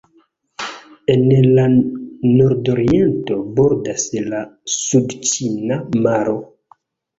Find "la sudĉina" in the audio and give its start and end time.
4.33-5.81